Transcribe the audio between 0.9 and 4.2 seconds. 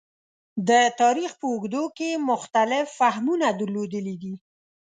تاریخ په اوږدو کې مختلف فهمونه درلودلي